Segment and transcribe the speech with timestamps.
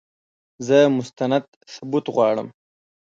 [0.65, 2.47] زه مستند ثبوت غواړم!